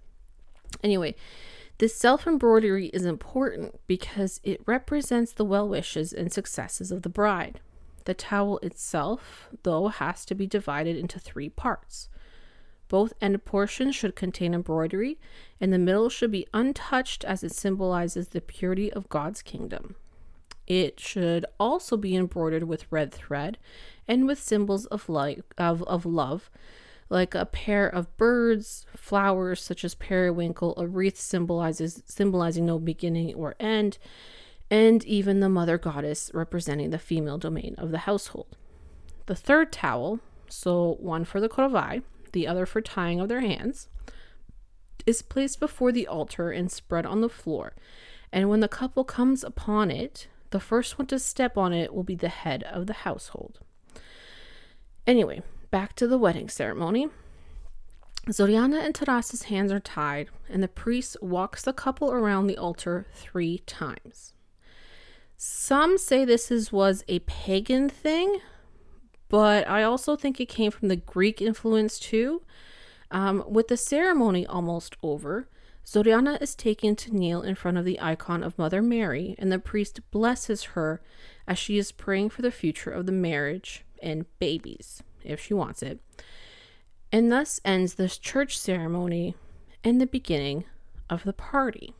[0.84, 1.16] Anyway,
[1.78, 7.08] this self embroidery is important because it represents the well wishes and successes of the
[7.08, 7.60] bride.
[8.10, 12.08] The towel itself, though, has to be divided into three parts.
[12.88, 15.20] Both end portions should contain embroidery,
[15.60, 19.94] and the middle should be untouched as it symbolizes the purity of God's kingdom.
[20.66, 23.58] It should also be embroidered with red thread
[24.08, 25.08] and with symbols of,
[25.56, 26.50] of, of love,
[27.08, 33.36] like a pair of birds, flowers such as periwinkle, a wreath symbolizes symbolizing no beginning
[33.36, 33.98] or end,
[34.70, 38.56] and even the mother goddess representing the female domain of the household.
[39.26, 42.02] The third towel, so one for the korovai,
[42.32, 43.88] the other for tying of their hands,
[45.06, 47.74] is placed before the altar and spread on the floor.
[48.32, 52.02] And when the couple comes upon it, the first one to step on it will
[52.02, 53.60] be the head of the household.
[55.06, 57.08] Anyway, back to the wedding ceremony.
[58.28, 63.06] Zoriana and Taras's hands are tied, and the priest walks the couple around the altar
[63.14, 64.34] three times.
[65.42, 68.40] Some say this is, was a pagan thing,
[69.30, 72.42] but I also think it came from the Greek influence too.
[73.10, 75.48] Um, with the ceremony almost over,
[75.82, 79.58] Zoriana is taken to kneel in front of the icon of Mother Mary, and the
[79.58, 81.00] priest blesses her
[81.48, 85.82] as she is praying for the future of the marriage and babies, if she wants
[85.82, 86.00] it.
[87.10, 89.34] And thus ends this church ceremony
[89.82, 90.64] and the beginning
[91.08, 91.94] of the party.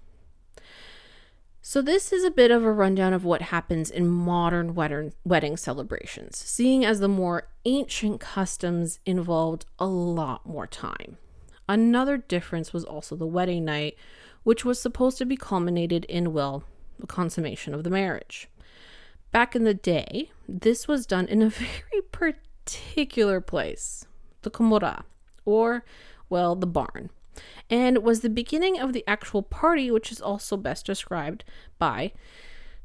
[1.62, 6.38] So, this is a bit of a rundown of what happens in modern wedding celebrations,
[6.38, 11.18] seeing as the more ancient customs involved a lot more time.
[11.68, 13.94] Another difference was also the wedding night,
[14.42, 16.64] which was supposed to be culminated in, well,
[16.98, 18.48] the consummation of the marriage.
[19.30, 24.06] Back in the day, this was done in a very particular place,
[24.42, 25.02] the komora,
[25.44, 25.84] or,
[26.30, 27.10] well, the barn
[27.68, 31.44] and was the beginning of the actual party, which is also best described
[31.78, 32.12] by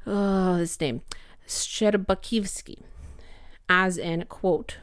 [0.05, 1.01] uh, his name,
[1.47, 2.83] Shcherbakivsky,
[3.67, 4.77] as in, quote,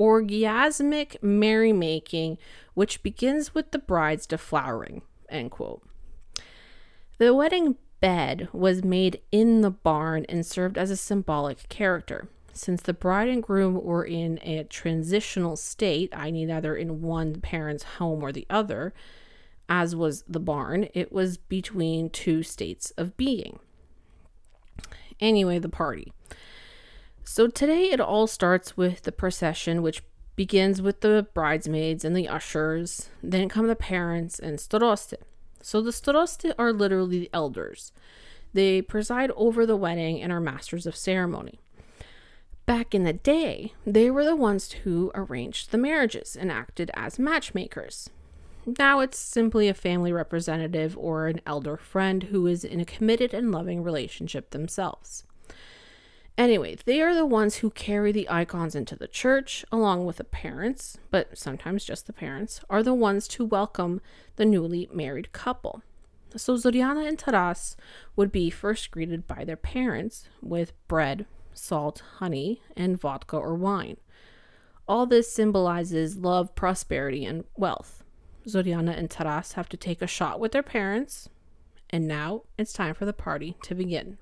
[0.00, 2.38] orgasmic merrymaking,
[2.74, 5.82] which begins with the bride's deflowering, end quote.
[7.18, 12.28] The wedding bed was made in the barn and served as a symbolic character.
[12.52, 17.84] Since the bride and groom were in a transitional state, i.e., either in one parent's
[17.84, 18.92] home or the other,
[19.68, 23.58] as was the barn, it was between two states of being.
[25.18, 26.12] Anyway, the party.
[27.24, 30.02] So today it all starts with the procession, which
[30.36, 33.08] begins with the bridesmaids and the ushers.
[33.22, 35.14] Then come the parents and staroste.
[35.62, 37.92] So the staroste are literally the elders.
[38.52, 41.61] They preside over the wedding and are masters of ceremony.
[42.64, 47.18] Back in the day, they were the ones who arranged the marriages and acted as
[47.18, 48.08] matchmakers.
[48.78, 53.34] Now it's simply a family representative or an elder friend who is in a committed
[53.34, 55.24] and loving relationship themselves.
[56.38, 60.24] Anyway, they are the ones who carry the icons into the church, along with the
[60.24, 64.00] parents, but sometimes just the parents, are the ones to welcome
[64.36, 65.82] the newly married couple.
[66.36, 67.76] So Zoriana and Taras
[68.16, 73.96] would be first greeted by their parents with bread, salt, honey, and vodka or wine.
[74.88, 78.02] All this symbolizes love, prosperity, and wealth.
[78.46, 81.28] Zoriana and Taras have to take a shot with their parents,
[81.90, 84.18] and now it's time for the party to begin.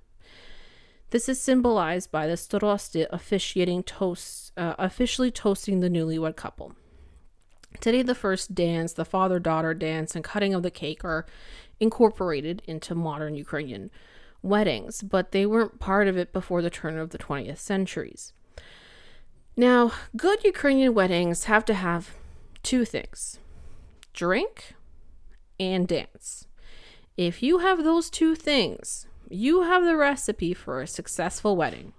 [1.11, 6.75] This is symbolized by the staroste officiating toasts, uh, officially toasting the newlywed couple.
[7.81, 11.27] Today, the first dance, the father daughter dance, and cutting of the cake are
[11.81, 13.91] incorporated into modern Ukrainian
[14.43, 18.33] weddings, but they weren't part of it before the turn of the 20th centuries.
[19.57, 22.15] Now, good Ukrainian weddings have to have
[22.63, 23.39] two things
[24.13, 24.75] drink
[25.59, 26.47] and dance.
[27.17, 31.93] If you have those two things, you have the recipe for a successful wedding.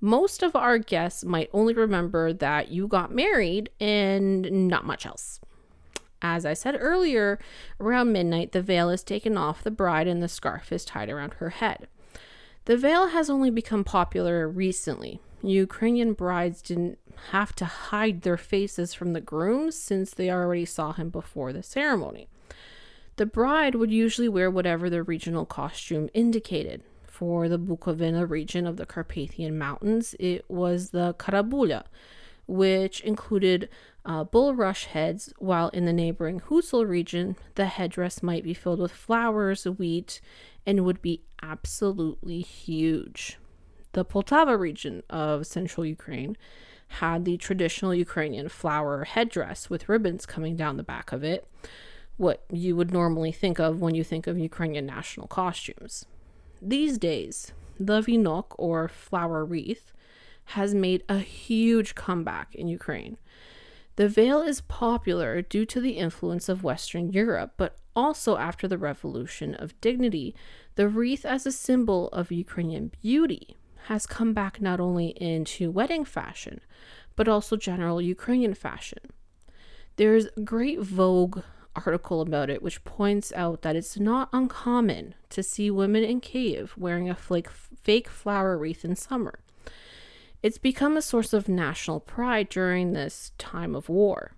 [0.00, 5.40] Most of our guests might only remember that you got married and not much else.
[6.22, 7.38] As I said earlier,
[7.80, 11.34] around midnight, the veil is taken off the bride and the scarf is tied around
[11.34, 11.88] her head.
[12.64, 15.20] The veil has only become popular recently.
[15.42, 16.98] Ukrainian brides didn't
[17.30, 21.62] have to hide their faces from the groom since they already saw him before the
[21.62, 22.28] ceremony.
[23.16, 26.82] The bride would usually wear whatever the regional costume indicated.
[27.06, 31.84] For the Bukovina region of the Carpathian Mountains, it was the karabulia,
[32.46, 33.70] which included
[34.06, 38.92] uh, bulrush heads, while in the neighboring Hutsul region, the headdress might be filled with
[38.92, 40.20] flowers, wheat,
[40.64, 43.38] and would be absolutely huge.
[43.92, 46.36] The Poltava region of central Ukraine
[46.88, 51.48] had the traditional Ukrainian flower headdress with ribbons coming down the back of it,
[52.16, 56.06] what you would normally think of when you think of Ukrainian national costumes.
[56.62, 59.92] These days, the vinok or flower wreath
[60.50, 63.18] has made a huge comeback in Ukraine.
[63.96, 68.76] The veil is popular due to the influence of Western Europe, but also after the
[68.76, 70.34] Revolution of Dignity,
[70.74, 76.04] the wreath as a symbol of Ukrainian beauty has come back not only into wedding
[76.04, 76.60] fashion,
[77.14, 78.98] but also general Ukrainian fashion.
[79.96, 81.40] There's a great Vogue
[81.74, 86.74] article about it, which points out that it's not uncommon to see women in Kiev
[86.76, 89.40] wearing a fake, fake flower wreath in summer.
[90.46, 94.30] It's become a source of national pride during this time of war.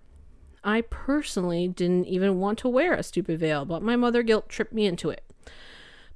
[0.63, 4.73] I personally didn't even want to wear a stupid veil, but my mother guilt tripped
[4.73, 5.23] me into it.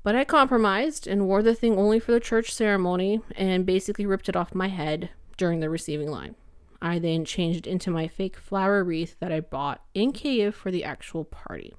[0.01, 4.27] But I compromised and wore the thing only for the church ceremony and basically ripped
[4.27, 6.33] it off my head during the receiving line.
[6.81, 10.83] I then changed into my fake flower wreath that I bought in Kiev for the
[10.83, 11.71] actual party.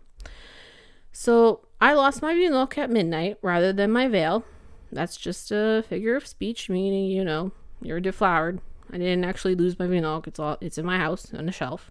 [1.11, 4.45] So I lost my vinok at midnight rather than my veil.
[4.93, 7.51] That's just a figure of speech, meaning, you know,
[7.85, 8.61] you're deflowered.
[8.93, 10.27] I didn't actually lose my vinok.
[10.27, 11.91] It's all it's in my house on the shelf.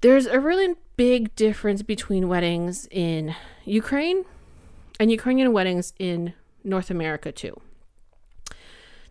[0.00, 3.34] There's a really big difference between weddings in
[3.64, 4.24] Ukraine
[5.00, 7.60] and Ukrainian weddings in North America too.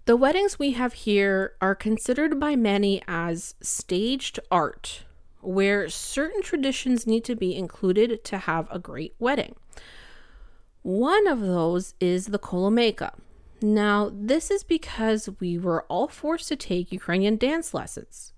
[0.06, 5.06] The weddings we have here are considered by many as staged art,
[5.40, 9.56] where certain traditions need to be included to have a great wedding.
[10.82, 13.14] One of those is the Kolomeyka.
[13.64, 18.34] Now, this is because we were all forced to take Ukrainian dance lessons.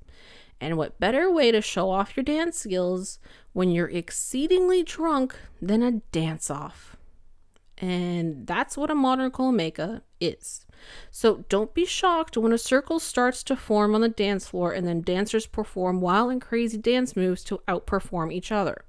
[0.61, 3.17] And what better way to show off your dance skills
[3.51, 6.95] when you're exceedingly drunk than a dance off?
[7.79, 10.67] And that's what a modern Kolomeyka is.
[11.09, 14.87] So don't be shocked when a circle starts to form on the dance floor and
[14.87, 18.85] then dancers perform wild and crazy dance moves to outperform each other.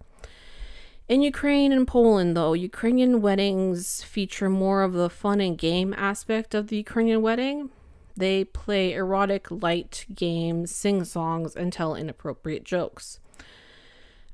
[1.08, 6.52] In Ukraine and Poland, though, Ukrainian weddings feature more of the fun and game aspect
[6.52, 7.70] of the Ukrainian wedding.
[8.16, 13.20] They play erotic, light games, sing songs, and tell inappropriate jokes.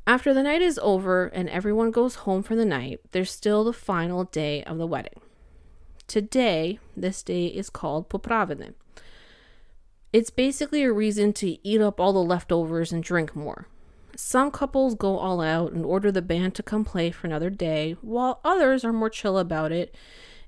[0.06, 3.74] After the night is over and everyone goes home for the night, there's still the
[3.74, 5.20] final day of the wedding.
[6.06, 8.72] Today, this day is called Popraviny.
[10.10, 13.66] It's basically a reason to eat up all the leftovers and drink more.
[14.16, 17.96] Some couples go all out and order the band to come play for another day,
[18.02, 19.94] while others are more chill about it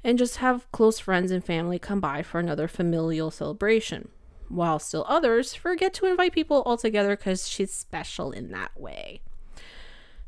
[0.03, 4.09] and just have close friends and family come by for another familial celebration.
[4.49, 9.23] While still others forget to invite people altogether because she's special in that way.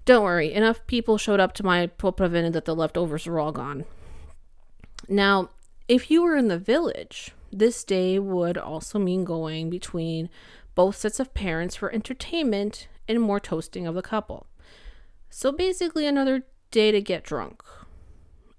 [0.06, 3.84] Don't worry, enough people showed up to my popraviny that the leftovers are all gone.
[5.08, 5.50] Now,
[5.88, 10.30] if you were in the village, this day would also mean going between
[10.74, 14.46] both sets of parents for entertainment and more toasting of the couple.
[15.30, 17.62] So basically, another day to get drunk.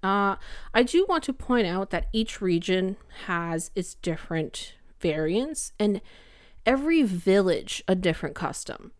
[0.02, 0.36] Uh,
[0.72, 2.96] I do want to point out that each region
[3.26, 6.00] has its different variants, and
[6.64, 8.92] every village a different custom.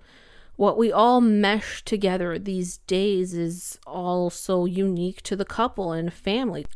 [0.57, 6.13] What we all mesh together these days is all so unique to the couple and
[6.13, 6.67] family.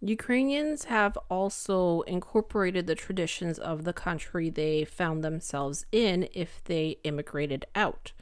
[0.00, 6.98] Ukrainians have also incorporated the traditions of the country they found themselves in if they
[7.02, 8.12] immigrated out.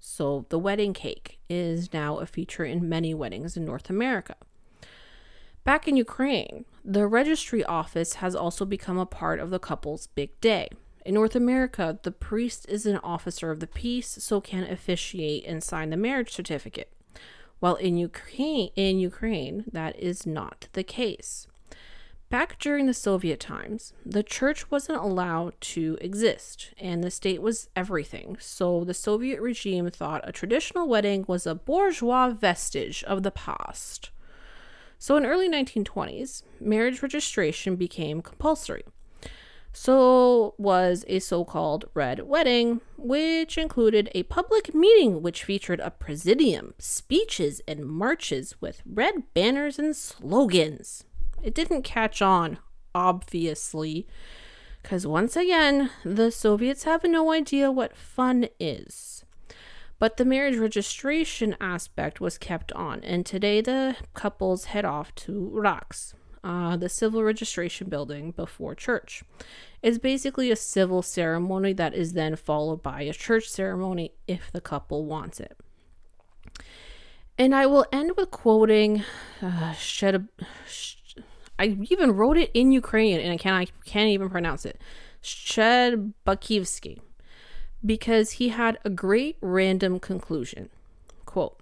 [0.00, 4.34] So, the wedding cake is now a feature in many weddings in North America.
[5.62, 10.38] Back in Ukraine, the registry office has also become a part of the couple's big
[10.40, 10.68] day.
[11.06, 15.62] In North America, the priest is an officer of the peace, so can officiate and
[15.62, 16.93] sign the marriage certificate
[17.64, 21.46] while in Ukraine, in Ukraine, that is not the case.
[22.28, 27.70] Back during the Soviet times, the church wasn't allowed to exist, and the state was
[27.74, 28.36] everything.
[28.38, 34.10] So the Soviet regime thought a traditional wedding was a bourgeois vestige of the past.
[34.98, 38.84] So in early 1920s, marriage registration became compulsory.
[39.76, 45.90] So was a so called Red Wedding, which included a public meeting which featured a
[45.90, 51.02] presidium, speeches, and marches with red banners and slogans.
[51.42, 52.58] It didn't catch on,
[52.94, 54.06] obviously,
[54.80, 59.24] because once again, the Soviets have no idea what fun is.
[59.98, 65.50] But the marriage registration aspect was kept on, and today the couples head off to
[65.52, 66.14] RAKS,
[66.44, 69.24] uh, the civil registration building before church.
[69.82, 74.60] It's basically a civil ceremony that is then followed by a church ceremony if the
[74.60, 75.56] couple wants it.
[77.38, 79.02] And I will end with quoting
[79.42, 79.74] uh,
[81.58, 84.80] I even wrote it in Ukrainian and I can't I can't even pronounce it.
[85.22, 87.00] Shcherbakivsky
[87.84, 90.70] because he had a great random conclusion.
[91.26, 91.60] Quote,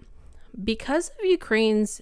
[0.63, 2.01] because of Ukraine's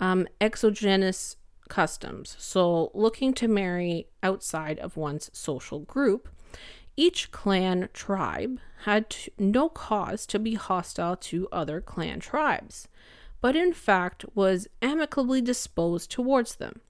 [0.00, 1.36] um, exogamous
[1.68, 2.36] customs.
[2.38, 6.28] So, looking to marry outside of one's social group,
[6.96, 12.88] each clan tribe had no cause to be hostile to other clan tribes,
[13.40, 16.80] but in fact was amicably disposed towards them.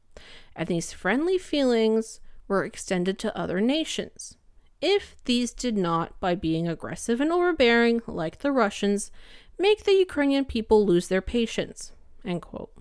[0.57, 4.39] And these friendly feelings were extended to other nations.
[4.81, 9.11] If these did not, by being aggressive and overbearing, like the Russians,
[9.59, 11.93] make the Ukrainian people lose their patience.
[12.25, 12.73] End quote.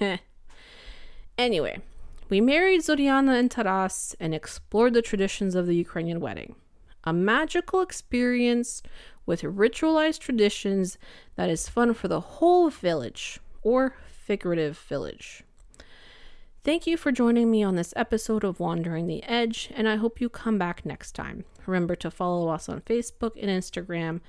[1.38, 1.80] anyway,
[2.28, 6.56] we married Zoriana and Taras and explored the traditions of the Ukrainian wedding.
[7.04, 8.82] A magical experience
[9.26, 10.98] with ritualized traditions
[11.36, 15.44] that is fun for the whole village or figurative village.
[16.64, 20.18] Thank you for joining me on this episode of Wandering the Edge, and I hope
[20.18, 21.44] you come back next time.
[21.66, 24.20] Remember to follow us on Facebook and Instagram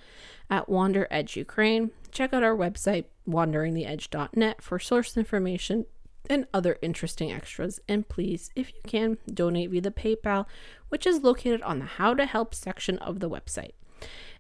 [0.49, 1.91] at Wander Edge Ukraine.
[2.12, 5.86] Check out our website, wanderingtheedge.net, for source information
[6.30, 7.80] and other interesting extras.
[7.88, 10.45] And please, if you can, donate via the PayPal,
[10.89, 13.73] which is located on the How to Help section of the website.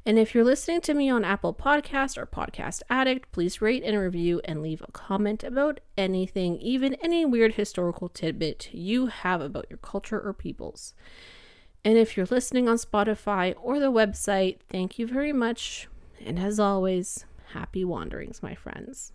[0.05, 3.97] And if you're listening to me on Apple Podcast or Podcast Addict, please rate and
[3.97, 9.65] review and leave a comment about anything, even any weird historical tidbit you have about
[9.67, 10.93] your culture or peoples.
[11.83, 15.87] And if you're listening on Spotify or the website, thank you very much.
[16.23, 19.11] And as always, happy wanderings, my friends.